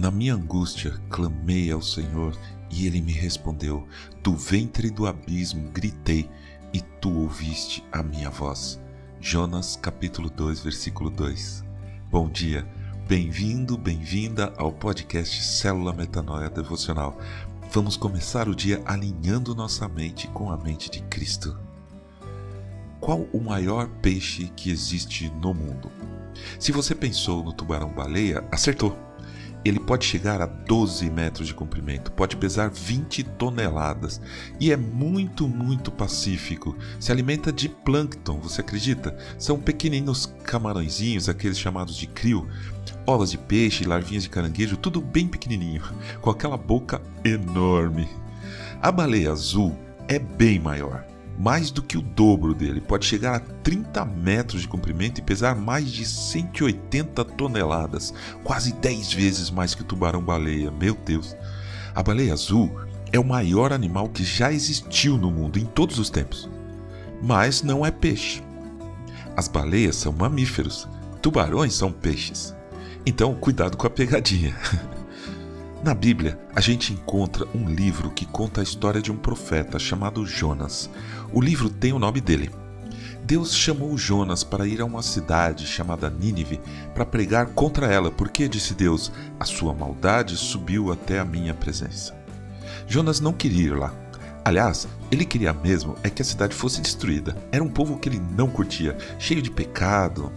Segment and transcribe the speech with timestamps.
[0.00, 2.34] Na minha angústia, clamei ao Senhor
[2.70, 3.86] e ele me respondeu.
[4.22, 6.26] Do ventre do abismo gritei
[6.72, 8.80] e tu ouviste a minha voz.
[9.20, 11.62] Jonas capítulo 2, versículo 2.
[12.10, 12.66] Bom dia.
[13.06, 17.18] Bem-vindo, bem-vinda ao podcast Célula Metanoia Devocional.
[17.70, 21.60] Vamos começar o dia alinhando nossa mente com a mente de Cristo.
[23.00, 25.92] Qual o maior peixe que existe no mundo?
[26.58, 29.09] Se você pensou no tubarão-baleia, acertou.
[29.64, 34.20] Ele pode chegar a 12 metros de comprimento, pode pesar 20 toneladas
[34.58, 36.76] e é muito, muito pacífico.
[36.98, 39.16] Se alimenta de plâncton, você acredita?
[39.38, 42.48] São pequeninos camarõezinhos, aqueles chamados de crio,
[43.06, 45.82] ovas de peixe, larvinhas de caranguejo, tudo bem pequenininho,
[46.22, 48.08] com aquela boca enorme.
[48.80, 49.76] A baleia azul
[50.08, 51.09] é bem maior
[51.40, 55.56] mais do que o dobro dele, pode chegar a 30 metros de comprimento e pesar
[55.56, 58.12] mais de 180 toneladas,
[58.44, 60.70] quase 10 vezes mais que o tubarão-baleia.
[60.70, 61.34] Meu Deus!
[61.94, 62.78] A baleia azul
[63.10, 66.46] é o maior animal que já existiu no mundo em todos os tempos,
[67.22, 68.42] mas não é peixe.
[69.34, 70.86] As baleias são mamíferos,
[71.22, 72.54] tubarões são peixes.
[73.06, 74.54] Então, cuidado com a pegadinha.
[75.82, 80.26] Na Bíblia, a gente encontra um livro que conta a história de um profeta chamado
[80.26, 80.90] Jonas.
[81.32, 82.50] O livro tem o nome dele.
[83.24, 86.60] Deus chamou Jonas para ir a uma cidade chamada Nínive
[86.92, 92.14] para pregar contra ela, porque, disse Deus, a sua maldade subiu até a minha presença.
[92.86, 93.94] Jonas não queria ir lá.
[94.44, 97.34] Aliás, ele queria mesmo é que a cidade fosse destruída.
[97.50, 100.30] Era um povo que ele não curtia, cheio de pecado.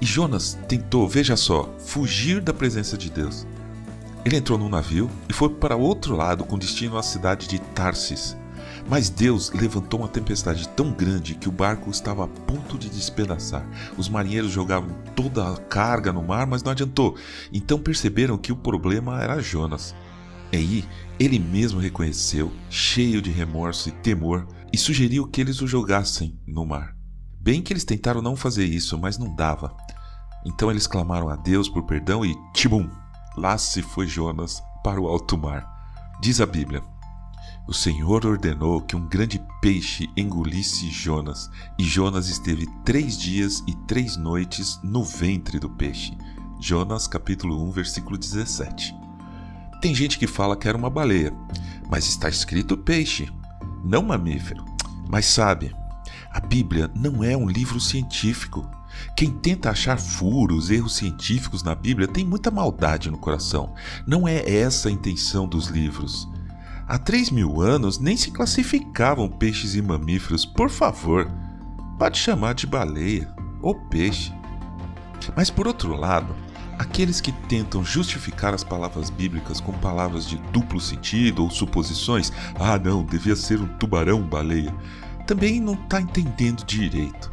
[0.00, 3.44] E Jonas tentou, veja só, fugir da presença de Deus.
[4.24, 8.36] Ele entrou num navio e foi para outro lado com destino à cidade de Tarsis.
[8.88, 13.66] Mas Deus levantou uma tempestade tão grande que o barco estava a ponto de despedaçar.
[13.96, 17.16] Os marinheiros jogavam toda a carga no mar, mas não adiantou.
[17.52, 19.94] Então perceberam que o problema era Jonas.
[20.52, 20.84] E aí,
[21.18, 26.66] ele mesmo reconheceu, cheio de remorso e temor, e sugeriu que eles o jogassem no
[26.66, 26.94] mar.
[27.40, 29.74] Bem que eles tentaram não fazer isso, mas não dava.
[30.44, 32.88] Então eles clamaram a Deus por perdão e tibum!
[33.36, 35.66] Lá se foi Jonas para o alto mar.
[36.20, 36.82] Diz a Bíblia:
[37.66, 43.74] O Senhor ordenou que um grande peixe engolisse Jonas, e Jonas esteve três dias e
[43.86, 46.16] três noites no ventre do peixe.
[46.60, 48.94] Jonas capítulo 1, versículo 17.
[49.80, 51.32] Tem gente que fala que era uma baleia,
[51.88, 53.32] mas está escrito peixe,
[53.82, 54.64] não mamífero.
[55.08, 55.74] Mas sabe,
[56.30, 58.70] a Bíblia não é um livro científico.
[59.16, 63.74] Quem tenta achar furos, erros científicos na Bíblia tem muita maldade no coração.
[64.06, 66.28] Não é essa a intenção dos livros.
[66.88, 71.30] Há três mil anos nem se classificavam peixes e mamíferos, por favor.
[71.98, 74.32] Pode chamar de baleia ou peixe.
[75.36, 76.34] Mas por outro lado,
[76.78, 82.78] aqueles que tentam justificar as palavras bíblicas com palavras de duplo sentido ou suposições, ah
[82.78, 84.74] não, devia ser um tubarão-baleia,
[85.26, 87.30] também não está entendendo direito.